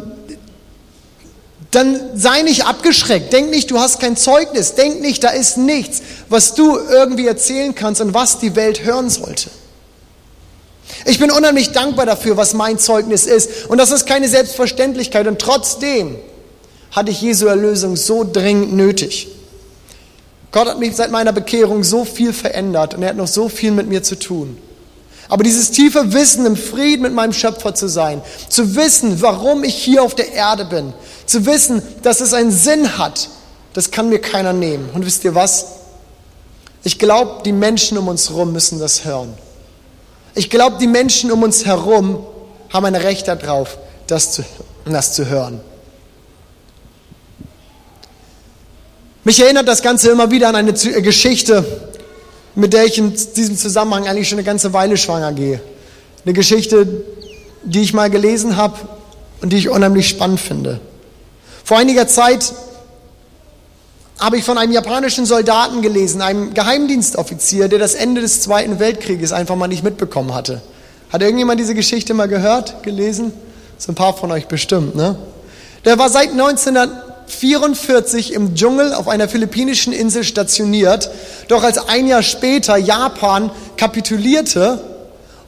[1.71, 3.33] dann sei nicht abgeschreckt.
[3.33, 4.75] Denk nicht, du hast kein Zeugnis.
[4.75, 9.11] Denk nicht, da ist nichts, was du irgendwie erzählen kannst und was die Welt hören
[9.11, 9.51] sollte.
[11.05, 13.67] Ich bin unheimlich dankbar dafür, was mein Zeugnis ist.
[13.69, 15.27] Und das ist keine Selbstverständlichkeit.
[15.27, 16.17] Und trotzdem
[16.93, 19.29] hatte ich Jesu Erlösung so dringend nötig.
[20.57, 23.73] Gott hat mich seit meiner Bekehrung so viel verändert und er hat noch so viel
[23.73, 24.57] mit mir zu tun.
[25.29, 29.75] Aber dieses tiefe Wissen, im Frieden mit meinem Schöpfer zu sein, zu wissen, warum ich
[29.75, 30.95] hier auf der Erde bin,
[31.27, 33.29] zu wissen, dass es einen Sinn hat,
[33.75, 34.89] das kann mir keiner nehmen.
[34.95, 35.67] Und wisst ihr was?
[36.85, 39.35] Ich glaube, die Menschen um uns herum müssen das hören.
[40.35, 42.25] Ich glaube, die Menschen um uns herum
[42.73, 44.43] haben ein Recht darauf, das zu,
[44.87, 45.61] das zu hören.
[49.27, 51.65] Mich erinnert das Ganze immer wieder an eine Geschichte,
[52.55, 55.61] mit der ich in diesem Zusammenhang eigentlich schon eine ganze Weile schwanger gehe.
[56.25, 57.03] Eine Geschichte,
[57.65, 58.79] die ich mal gelesen habe
[59.43, 60.79] und die ich unheimlich spannend finde.
[61.65, 62.55] Vor einiger Zeit
[64.21, 69.33] habe ich von einem japanischen Soldaten gelesen, einem Geheimdienstoffizier, der das Ende des Zweiten Weltkrieges
[69.33, 70.63] einfach mal nicht mitbekommen hatte.
[71.13, 73.33] Hat irgendjemand diese Geschichte mal gehört, gelesen?
[73.77, 75.19] So ein paar von euch bestimmt, ne?
[75.85, 76.33] Der war seit
[77.27, 81.11] 1944 im Dschungel auf einer philippinischen Insel stationiert.
[81.49, 84.81] Doch als ein Jahr später Japan kapitulierte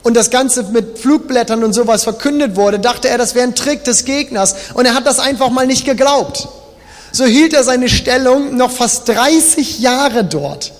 [0.03, 3.85] und das Ganze mit Flugblättern und sowas verkündet wurde, dachte er, das wäre ein Trick
[3.85, 6.49] des Gegners und er hat das einfach mal nicht geglaubt.
[7.11, 10.73] So hielt er seine Stellung noch fast 30 Jahre dort.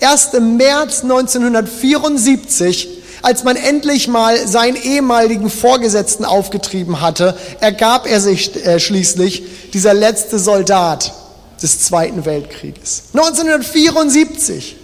[0.00, 8.20] Erst im März 1974, als man endlich mal seinen ehemaligen Vorgesetzten aufgetrieben hatte, ergab er
[8.20, 11.14] sich äh, schließlich dieser letzte Soldat
[11.62, 13.04] des Zweiten Weltkrieges.
[13.14, 14.76] 1974.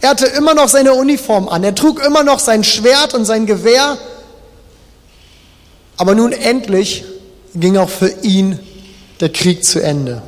[0.00, 3.44] Er hatte immer noch seine Uniform an, er trug immer noch sein Schwert und sein
[3.44, 3.98] Gewehr,
[5.96, 7.04] aber nun endlich
[7.54, 8.58] ging auch für ihn
[9.20, 10.22] der Krieg zu Ende.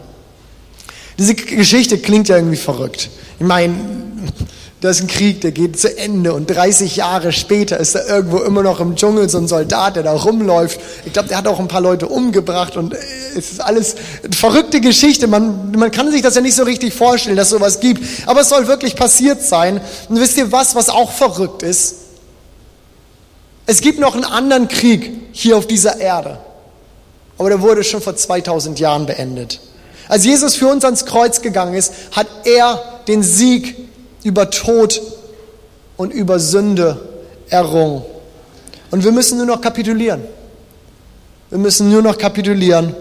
[1.18, 3.09] Diese Geschichte klingt ja irgendwie verrückt.
[3.38, 3.75] Ich meine,
[4.83, 8.38] da ist ein Krieg, der geht zu Ende und 30 Jahre später ist da irgendwo
[8.38, 10.81] immer noch im Dschungel so ein Soldat, der da rumläuft.
[11.07, 12.99] Ich glaube, der hat auch ein paar Leute umgebracht und äh,
[13.38, 15.29] es ist alles eine verrückte Geschichte.
[15.29, 18.03] Man, man kann sich das ja nicht so richtig vorstellen, dass sowas gibt.
[18.27, 19.81] Aber es soll wirklich passiert sein.
[20.09, 21.95] Und wisst ihr was, was auch verrückt ist?
[23.66, 26.38] Es gibt noch einen anderen Krieg hier auf dieser Erde.
[27.38, 29.61] Aber der wurde schon vor 2000 Jahren beendet.
[30.09, 33.77] Als Jesus für uns ans Kreuz gegangen ist, hat er den Sieg
[34.22, 35.00] über Tod
[35.96, 37.00] und über Sünde
[37.48, 38.02] errungen.
[38.90, 40.22] Und wir müssen nur noch kapitulieren.
[41.50, 42.94] Wir müssen nur noch kapitulieren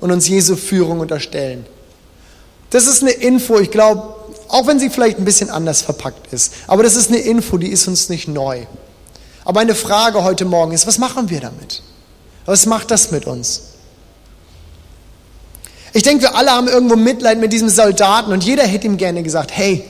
[0.00, 1.66] und uns Jesu Führung unterstellen.
[2.70, 4.14] Das ist eine Info, ich glaube,
[4.48, 6.52] auch wenn sie vielleicht ein bisschen anders verpackt ist.
[6.66, 8.66] Aber das ist eine Info, die ist uns nicht neu.
[9.44, 11.82] Aber eine Frage heute Morgen ist, was machen wir damit?
[12.44, 13.62] Was macht das mit uns?
[15.92, 19.22] Ich denke, wir alle haben irgendwo Mitleid mit diesem Soldaten und jeder hätte ihm gerne
[19.22, 19.84] gesagt, hey,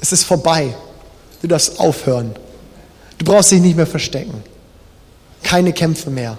[0.00, 0.74] es ist vorbei.
[1.42, 2.34] Du darfst aufhören.
[3.18, 4.42] Du brauchst dich nicht mehr verstecken.
[5.42, 6.38] Keine Kämpfe mehr.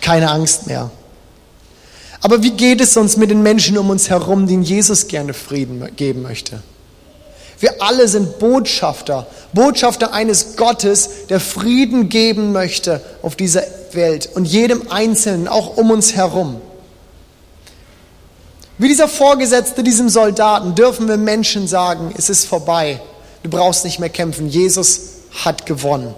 [0.00, 0.90] Keine Angst mehr.
[2.20, 5.94] Aber wie geht es uns mit den Menschen um uns herum, denen Jesus gerne Frieden
[5.96, 6.62] geben möchte?
[7.58, 14.44] Wir alle sind Botschafter, Botschafter eines Gottes, der Frieden geben möchte auf dieser Welt und
[14.44, 16.60] jedem Einzelnen, auch um uns herum.
[18.78, 23.00] Wie dieser Vorgesetzte diesem Soldaten dürfen wir Menschen sagen, es ist vorbei,
[23.42, 25.00] du brauchst nicht mehr kämpfen, Jesus
[25.44, 26.14] hat gewonnen.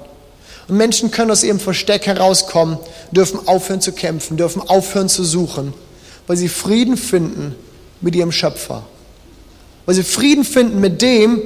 [0.66, 2.78] Und Menschen können aus ihrem Versteck herauskommen,
[3.12, 5.72] dürfen aufhören zu kämpfen, dürfen aufhören zu suchen,
[6.26, 7.54] weil sie Frieden finden
[8.00, 8.82] mit ihrem Schöpfer
[9.88, 11.40] weil sie Frieden finden mit dem,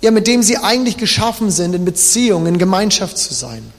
[0.00, 3.70] ja, mit dem sie eigentlich geschaffen sind, in Beziehung, in Gemeinschaft zu sein.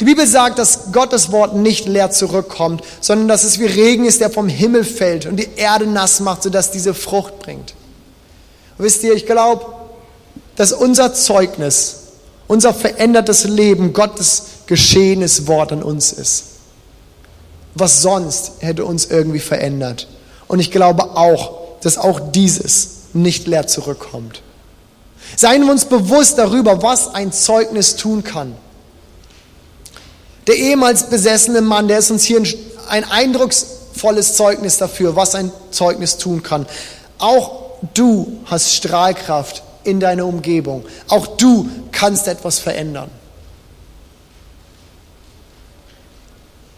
[0.00, 4.22] Die Bibel sagt, dass Gottes Wort nicht leer zurückkommt, sondern dass es wie Regen ist,
[4.22, 7.74] der vom Himmel fällt und die Erde nass macht, sodass diese Frucht bringt.
[8.78, 9.66] Und wisst ihr, ich glaube,
[10.56, 11.96] dass unser Zeugnis,
[12.48, 16.44] unser verändertes Leben Gottes geschehenes Wort an uns ist.
[17.74, 20.08] Was sonst hätte uns irgendwie verändert?
[20.48, 24.40] Und ich glaube auch, dass auch dieses nicht leer zurückkommt.
[25.36, 28.54] Seien wir uns bewusst darüber, was ein Zeugnis tun kann.
[30.46, 32.42] Der ehemals besessene Mann, der ist uns hier
[32.88, 36.66] ein eindrucksvolles Zeugnis dafür, was ein Zeugnis tun kann.
[37.18, 37.60] Auch
[37.94, 40.84] du hast Strahlkraft in deiner Umgebung.
[41.08, 43.10] Auch du kannst etwas verändern.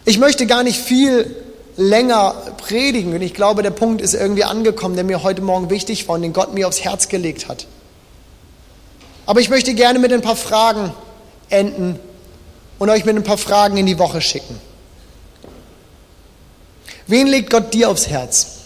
[0.04, 1.34] Ich möchte gar nicht viel
[1.76, 3.14] länger predigen.
[3.14, 6.22] Und ich glaube, der Punkt ist irgendwie angekommen, der mir heute Morgen wichtig war und
[6.22, 7.66] den Gott mir aufs Herz gelegt hat.
[9.24, 10.92] Aber ich möchte gerne mit ein paar Fragen
[11.48, 11.98] enden
[12.82, 14.58] und euch mit ein paar Fragen in die Woche schicken.
[17.06, 18.58] Wen legt Gott dir aufs Herz?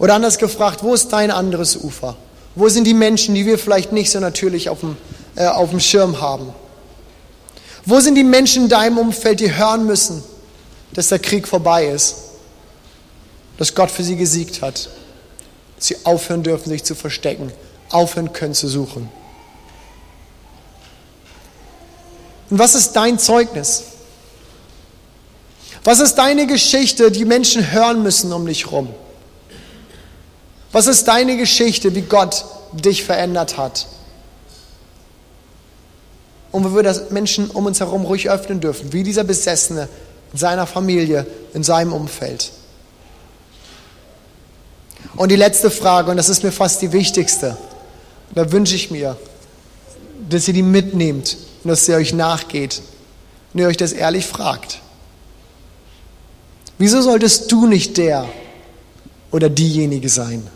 [0.00, 2.16] Oder anders gefragt, wo ist dein anderes Ufer?
[2.56, 4.96] Wo sind die Menschen, die wir vielleicht nicht so natürlich auf dem,
[5.36, 6.52] äh, auf dem Schirm haben?
[7.86, 10.24] Wo sind die Menschen in deinem Umfeld, die hören müssen,
[10.92, 12.16] dass der Krieg vorbei ist,
[13.56, 14.90] dass Gott für sie gesiegt hat,
[15.76, 17.52] dass sie aufhören dürfen, sich zu verstecken,
[17.88, 19.08] aufhören können zu suchen.
[22.50, 23.84] Und was ist dein Zeugnis?
[25.84, 28.92] Was ist deine Geschichte, die Menschen hören müssen um dich herum?
[30.72, 33.86] Was ist deine Geschichte, wie Gott dich verändert hat?
[36.52, 39.88] Und wo wir das Menschen um uns herum ruhig öffnen dürfen, wie dieser Besessene,
[40.32, 42.52] in seiner Familie, in seinem Umfeld.
[45.16, 47.56] Und die letzte Frage, und das ist mir fast die wichtigste,
[48.34, 49.16] da wünsche ich mir,
[50.28, 52.82] dass ihr die mitnehmt und dass ihr euch nachgeht
[53.52, 54.80] und ihr euch das ehrlich fragt.
[56.78, 58.26] Wieso solltest du nicht der
[59.30, 60.46] oder diejenige sein,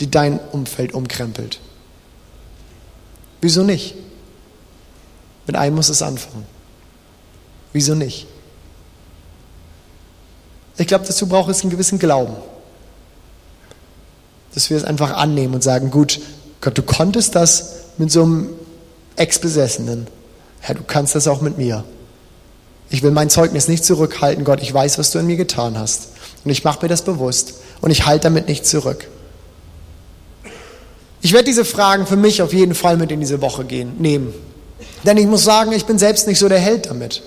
[0.00, 1.60] die dein Umfeld umkrempelt?
[3.40, 3.94] Wieso nicht?
[5.46, 6.46] Mit einem muss es anfangen.
[7.72, 8.26] Wieso nicht?
[10.78, 12.34] Ich glaube, dazu braucht es einen gewissen Glauben.
[14.54, 16.20] Dass wir es einfach annehmen und sagen, gut,
[16.60, 18.50] Gott, du konntest das mit so einem
[19.16, 20.08] Ex-Besessenen.
[20.60, 21.84] Herr, du kannst das auch mit mir.
[22.90, 26.08] Ich will mein Zeugnis nicht zurückhalten, Gott, ich weiß, was du in mir getan hast.
[26.44, 29.08] Und ich mache mir das bewusst und ich halte damit nicht zurück.
[31.20, 34.32] Ich werde diese Fragen für mich auf jeden Fall mit in diese Woche gehen, nehmen.
[35.04, 37.22] Denn ich muss sagen, ich bin selbst nicht so der Held damit.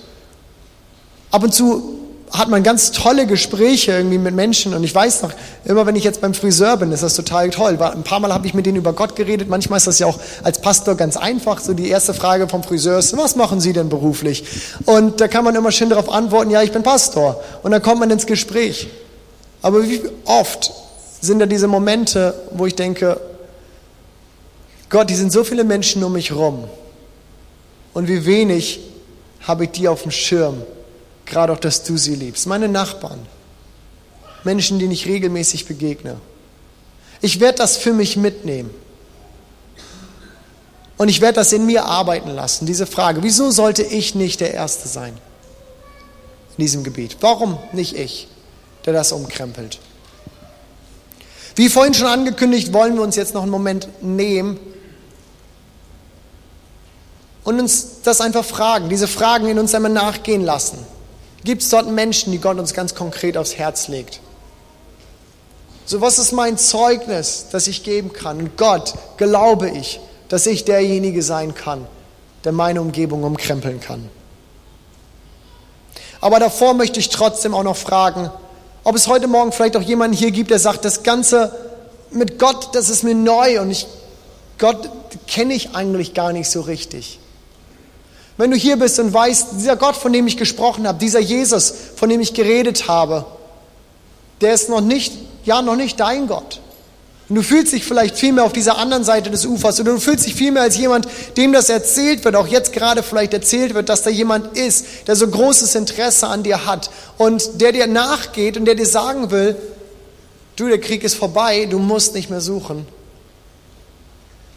[1.30, 2.01] Ab und zu
[2.32, 4.72] hat man ganz tolle Gespräche irgendwie mit Menschen.
[4.72, 5.32] Und ich weiß noch,
[5.66, 7.78] immer wenn ich jetzt beim Friseur bin, ist das total toll.
[7.80, 9.50] Ein paar Mal habe ich mit denen über Gott geredet.
[9.50, 11.60] Manchmal ist das ja auch als Pastor ganz einfach.
[11.60, 14.44] So die erste Frage vom Friseur ist, was machen Sie denn beruflich?
[14.86, 17.42] Und da kann man immer schön darauf antworten, ja, ich bin Pastor.
[17.62, 18.88] Und dann kommt man ins Gespräch.
[19.60, 20.72] Aber wie oft
[21.20, 23.20] sind da diese Momente, wo ich denke,
[24.88, 26.64] Gott, die sind so viele Menschen um mich rum.
[27.92, 28.80] Und wie wenig
[29.42, 30.62] habe ich die auf dem Schirm
[31.32, 32.46] gerade auch, dass du sie liebst.
[32.46, 33.26] Meine Nachbarn,
[34.44, 36.20] Menschen, denen ich regelmäßig begegne.
[37.20, 38.70] Ich werde das für mich mitnehmen.
[40.96, 44.54] Und ich werde das in mir arbeiten lassen, diese Frage, wieso sollte ich nicht der
[44.54, 45.14] Erste sein
[46.56, 47.16] in diesem Gebiet?
[47.20, 48.28] Warum nicht ich?
[48.84, 49.78] der das umkrempelt.
[51.54, 54.58] Wie vorhin schon angekündigt, wollen wir uns jetzt noch einen Moment nehmen
[57.44, 60.78] und uns das einfach fragen, diese Fragen in uns einmal nachgehen lassen.
[61.44, 64.20] Gibt es dort Menschen, die Gott uns ganz konkret aufs Herz legt?
[65.84, 68.38] So, was ist mein Zeugnis, das ich geben kann?
[68.38, 71.86] Und Gott, glaube ich, dass ich derjenige sein kann,
[72.44, 74.08] der meine Umgebung umkrempeln kann.
[76.20, 78.30] Aber davor möchte ich trotzdem auch noch fragen,
[78.84, 81.54] ob es heute Morgen vielleicht auch jemanden hier gibt, der sagt, das Ganze
[82.10, 83.86] mit Gott, das ist mir neu und ich,
[84.58, 84.88] Gott
[85.26, 87.18] kenne ich eigentlich gar nicht so richtig.
[88.42, 91.72] Wenn du hier bist und weißt, dieser Gott, von dem ich gesprochen habe, dieser Jesus,
[91.94, 93.24] von dem ich geredet habe,
[94.40, 95.12] der ist noch nicht,
[95.44, 96.58] ja, noch nicht dein Gott.
[97.28, 100.00] Und du fühlst dich vielleicht viel mehr auf dieser anderen Seite des Ufers oder du
[100.00, 103.74] fühlst dich viel mehr als jemand, dem das erzählt wird, auch jetzt gerade vielleicht erzählt
[103.74, 107.86] wird, dass da jemand ist, der so großes Interesse an dir hat und der dir
[107.86, 109.54] nachgeht und der dir sagen will,
[110.56, 112.88] du, der Krieg ist vorbei, du musst nicht mehr suchen.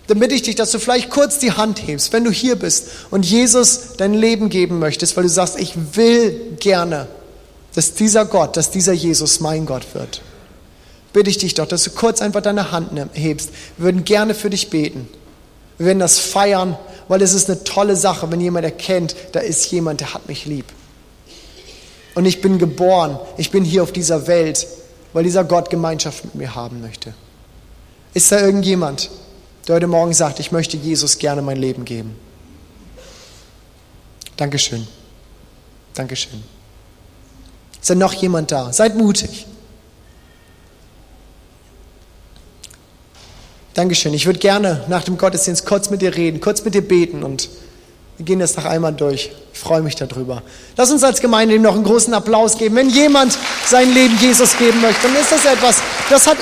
[0.07, 2.89] Dann bitte ich dich, dass du vielleicht kurz die Hand hebst, wenn du hier bist
[3.09, 7.07] und Jesus dein Leben geben möchtest, weil du sagst, ich will gerne,
[7.73, 10.21] dass dieser Gott, dass dieser Jesus mein Gott wird.
[11.11, 13.49] Bitte ich dich doch, dass du kurz einfach deine Hand hebst.
[13.77, 15.07] Wir würden gerne für dich beten.
[15.77, 19.71] Wir werden das feiern, weil es ist eine tolle Sache, wenn jemand erkennt, da ist
[19.71, 20.65] jemand, der hat mich lieb.
[22.15, 24.67] Und ich bin geboren, ich bin hier auf dieser Welt,
[25.13, 27.13] weil dieser Gott Gemeinschaft mit mir haben möchte.
[28.13, 29.09] Ist da irgendjemand,
[29.67, 32.15] der heute Morgen sagt, ich möchte Jesus gerne mein Leben geben.
[34.37, 34.87] Dankeschön.
[35.93, 36.43] Dankeschön.
[37.79, 38.71] Ist da noch jemand da?
[38.73, 39.45] Seid mutig.
[43.73, 44.13] Dankeschön.
[44.13, 47.49] Ich würde gerne nach dem Gottesdienst kurz mit dir reden, kurz mit dir beten und
[48.17, 49.31] wir gehen das noch einmal durch.
[49.53, 50.41] Ich freue mich darüber.
[50.77, 52.75] Lass uns als Gemeinde ihm noch einen großen Applaus geben.
[52.75, 55.77] Wenn jemand sein Leben Jesus geben möchte, dann ist das etwas,
[56.09, 56.37] das hat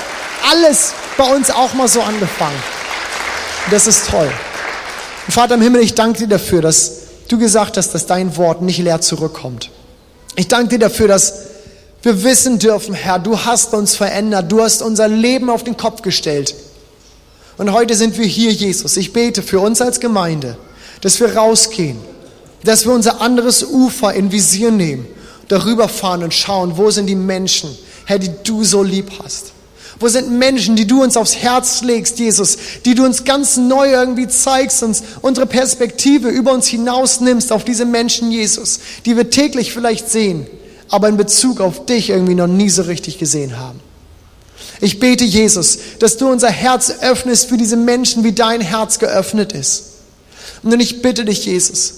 [0.51, 2.82] alles bei uns auch mal so angefangen.
[3.71, 4.29] Das ist toll.
[5.25, 8.61] Und Vater im Himmel, ich danke dir dafür, dass du gesagt hast, dass dein Wort
[8.61, 9.71] nicht leer zurückkommt.
[10.35, 11.33] Ich danke dir dafür, dass
[12.01, 16.01] wir wissen dürfen, Herr, du hast uns verändert, du hast unser Leben auf den Kopf
[16.01, 16.53] gestellt.
[17.57, 18.97] Und heute sind wir hier, Jesus.
[18.97, 20.57] Ich bete für uns als Gemeinde,
[20.99, 21.97] dass wir rausgehen,
[22.65, 25.07] dass wir unser anderes Ufer in Visier nehmen,
[25.47, 27.69] darüber fahren und schauen, wo sind die Menschen,
[28.05, 29.52] Herr, die du so lieb hast.
[29.99, 33.91] Wo sind Menschen, die du uns aufs Herz legst, Jesus, die du uns ganz neu
[33.91, 39.29] irgendwie zeigst, uns unsere Perspektive über uns hinaus nimmst auf diese Menschen, Jesus, die wir
[39.29, 40.47] täglich vielleicht sehen,
[40.89, 43.79] aber in Bezug auf dich irgendwie noch nie so richtig gesehen haben.
[44.81, 49.53] Ich bete, Jesus, dass du unser Herz öffnest für diese Menschen, wie dein Herz geöffnet
[49.53, 49.83] ist.
[50.63, 51.93] Und ich bitte dich, Jesus,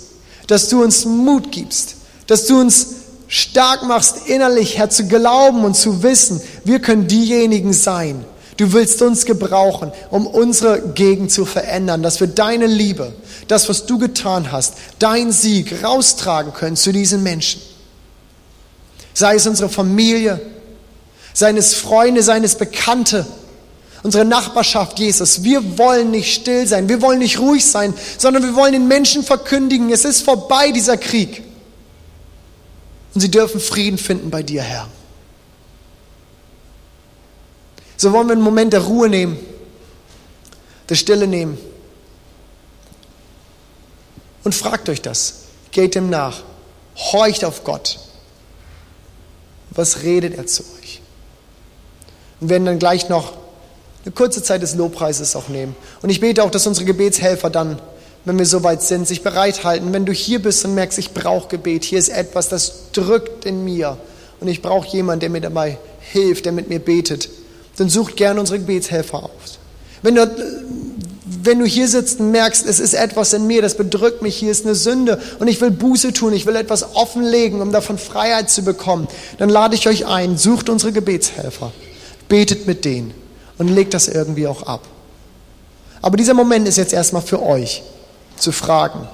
[0.48, 1.96] dass du uns Mut gibst,
[2.28, 2.88] dass du uns
[3.28, 8.26] stark machst innerlich, Herr, zu glauben und zu wissen, wir können diejenigen sein.
[8.58, 13.14] Du willst uns gebrauchen, um unsere Gegend zu verändern, dass wir deine Liebe,
[13.48, 17.62] das, was du getan hast, dein Sieg raustragen können zu diesen Menschen.
[19.14, 20.40] Sei es unsere Familie,
[21.34, 23.26] seines Freunde, seines Bekannte,
[24.04, 25.44] unsere Nachbarschaft, Jesus.
[25.44, 29.24] Wir wollen nicht still sein, wir wollen nicht ruhig sein, sondern wir wollen den Menschen
[29.24, 31.44] verkündigen, es ist vorbei, dieser Krieg.
[33.16, 34.88] Und sie dürfen Frieden finden bei dir, Herr.
[37.98, 39.40] So wollen wir einen Moment der Ruhe nehmen,
[40.90, 41.58] der Stille nehmen.
[44.44, 45.46] Und fragt euch das.
[45.72, 46.44] Geht ihm nach.
[46.98, 48.00] Horcht auf Gott.
[49.72, 51.02] Was redet er zu euch?
[52.42, 53.34] Und werden dann gleich noch
[54.04, 55.76] eine kurze Zeit des Lobpreises auch nehmen.
[56.02, 57.82] Und ich bete auch, dass unsere Gebetshelfer dann,
[58.26, 59.94] wenn wir soweit sind, sich bereithalten.
[59.94, 63.64] Wenn du hier bist und merkst, ich brauche Gebet, hier ist etwas, das drückt in
[63.64, 63.98] mir
[64.40, 67.30] und ich brauche jemanden, der mir dabei hilft, der mit mir betet,
[67.78, 69.32] dann sucht gerne unsere Gebetshelfer auf.
[70.02, 70.28] Wenn du,
[71.26, 74.52] wenn du hier sitzt und merkst, es ist etwas in mir, das bedrückt mich, hier
[74.52, 78.50] ist eine Sünde und ich will Buße tun, ich will etwas offenlegen, um davon Freiheit
[78.50, 79.08] zu bekommen,
[79.38, 81.72] dann lade ich euch ein, sucht unsere Gebetshelfer.
[82.28, 83.14] Betet mit denen
[83.60, 84.82] und legt das irgendwie auch ab.
[86.02, 87.84] Aber dieser Moment ist jetzt erstmal für euch
[88.38, 89.08] zu fragen,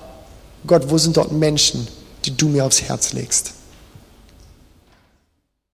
[0.67, 1.87] Gott, wo sind dort Menschen,
[2.25, 3.53] die du mir aufs Herz legst?